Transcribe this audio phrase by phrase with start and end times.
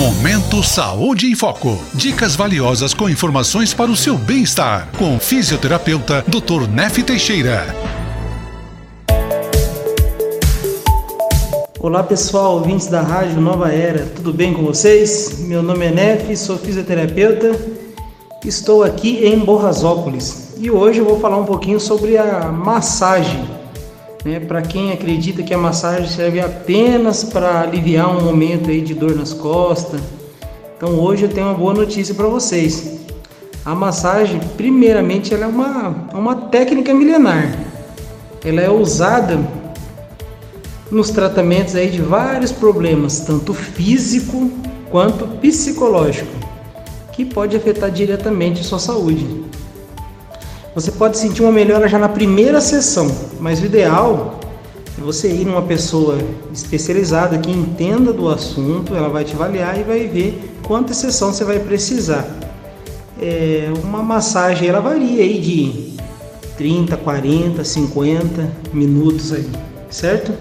[0.00, 1.78] Momento Saúde em Foco.
[1.92, 4.88] Dicas valiosas com informações para o seu bem-estar.
[4.96, 6.66] Com o fisioterapeuta Dr.
[6.66, 7.66] Nef Teixeira.
[11.78, 15.38] Olá pessoal, ouvintes da Rádio Nova Era, tudo bem com vocês?
[15.40, 17.54] Meu nome é Nef, sou fisioterapeuta,
[18.42, 23.59] estou aqui em Borrasópolis e hoje eu vou falar um pouquinho sobre a massagem.
[24.24, 24.40] Né?
[24.40, 29.14] Para quem acredita que a massagem serve apenas para aliviar um momento aí de dor
[29.14, 30.00] nas costas,
[30.76, 33.00] então hoje eu tenho uma boa notícia para vocês.
[33.64, 37.54] A massagem, primeiramente, ela é uma, uma técnica milenar.
[38.44, 39.38] Ela é usada
[40.90, 44.50] nos tratamentos aí de vários problemas, tanto físico
[44.90, 46.32] quanto psicológico,
[47.12, 49.26] que pode afetar diretamente a sua saúde.
[50.74, 53.10] Você pode sentir uma melhora já na primeira sessão,
[53.40, 54.38] mas o ideal
[54.98, 56.18] é você ir numa pessoa
[56.52, 61.44] especializada que entenda do assunto, ela vai te avaliar e vai ver quanta sessão você
[61.44, 62.28] vai precisar.
[63.20, 65.96] É, uma massagem ela varia aí de
[66.56, 69.48] 30, 40, 50 minutos aí,
[69.90, 70.32] certo?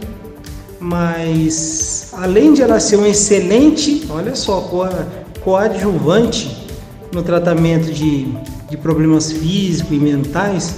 [0.80, 4.61] mas além de ela ser um excelente, olha só,
[5.41, 6.67] coadjuvante
[7.14, 8.27] no tratamento de,
[8.70, 10.75] de problemas físicos e mentais,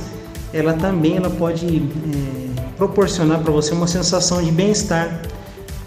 [0.53, 5.22] ela também ela pode é, proporcionar para você uma sensação de bem-estar,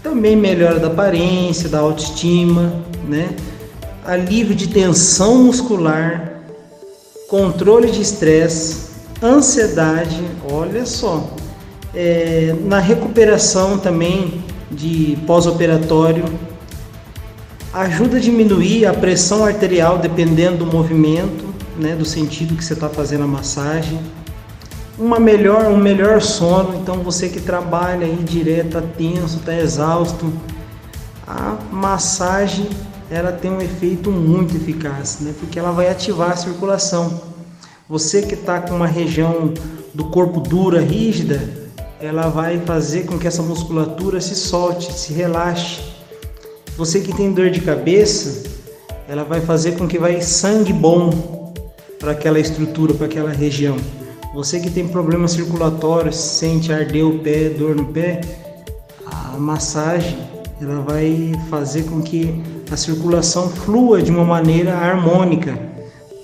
[0.01, 2.73] também melhora da aparência, da autoestima,
[3.07, 3.29] né?
[4.05, 6.41] alívio de tensão muscular,
[7.27, 11.27] controle de estresse, ansiedade, olha só,
[11.93, 16.25] é, na recuperação também de pós-operatório,
[17.73, 21.44] ajuda a diminuir a pressão arterial dependendo do movimento,
[21.77, 23.99] né, do sentido que você está fazendo a massagem.
[24.97, 30.31] Uma melhor, um melhor sono, então você que trabalha aí direto, tá tenso, está exausto,
[31.27, 32.69] a massagem
[33.09, 37.21] ela tem um efeito muito eficaz, né, porque ela vai ativar a circulação.
[37.87, 39.53] Você que está com uma região
[39.93, 41.41] do corpo dura, rígida,
[41.99, 45.81] ela vai fazer com que essa musculatura se solte, se relaxe.
[46.77, 48.49] Você que tem dor de cabeça,
[49.07, 51.44] ela vai fazer com que vai sangue bom
[51.99, 53.77] para aquela estrutura, para aquela região.
[54.33, 58.21] Você que tem problemas circulatórios, sente arder o pé, dor no pé,
[59.05, 60.17] a massagem
[60.61, 62.41] ela vai fazer com que
[62.71, 65.57] a circulação flua de uma maneira harmônica,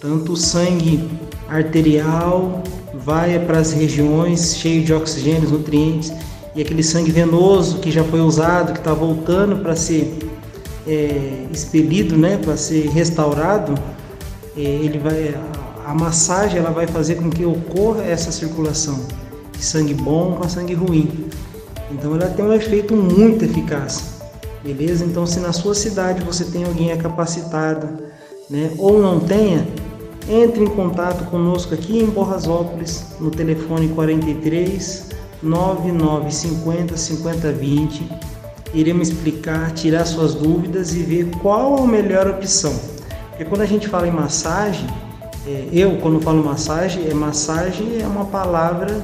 [0.02, 1.10] tanto o sangue
[1.50, 6.14] arterial vai para as regiões cheias de oxigênio, nutrientes,
[6.56, 10.18] e aquele sangue venoso que já foi usado, que está voltando para ser
[10.88, 13.76] é, expelido, né, para ser restaurado,
[14.56, 15.36] ele vai,
[15.86, 19.00] a, massagem ela vai fazer com que ocorra essa circulação
[19.52, 21.30] de sangue bom com sangue ruim.
[21.92, 24.22] Então ela tem um efeito muito eficaz,
[24.64, 25.06] beleza?
[25.06, 28.04] Então se na sua cidade você tem alguém capacitado,
[28.50, 29.68] né, ou não tenha,
[30.30, 35.10] entre em contato conosco aqui em Borrasópolis no telefone 43
[35.42, 38.10] 9950 5020.
[38.74, 42.74] Iremos explicar, tirar suas dúvidas e ver qual a melhor opção.
[43.42, 44.86] Porque quando a gente fala em massagem,
[45.48, 49.02] é, eu quando falo massagem, é massagem é uma palavra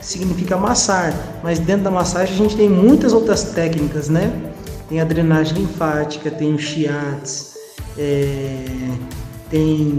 [0.00, 4.52] que significa amassar, mas dentro da massagem a gente tem muitas outras técnicas, né?
[4.88, 7.54] Tem a drenagem linfática, tem o shiatsu,
[7.96, 8.64] é,
[9.50, 9.96] tem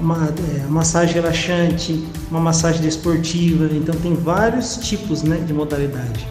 [0.00, 6.24] uma, é, massagem relaxante, uma massagem desportiva, então tem vários tipos né, de modalidade.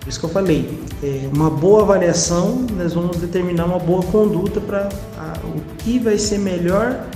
[0.00, 4.62] Por isso que eu falei, é, uma boa avaliação, nós vamos determinar uma boa conduta
[4.62, 4.88] para
[5.84, 7.06] que vai ser melhor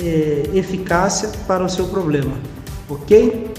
[0.00, 2.32] é, eficácia para o seu problema,
[2.88, 3.54] ok?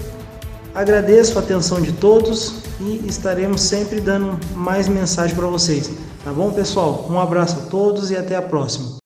[0.74, 5.90] Agradeço a atenção de todos e estaremos sempre dando mais mensagem para vocês.
[6.24, 7.06] Tá bom, pessoal?
[7.10, 8.98] Um abraço a todos e até a próxima.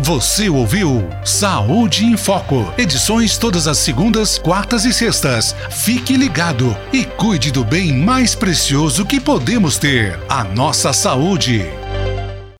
[0.00, 2.64] Você ouviu Saúde em Foco.
[2.78, 5.54] Edições todas as segundas, quartas e sextas.
[5.68, 11.66] Fique ligado e cuide do bem mais precioso que podemos ter: a nossa saúde.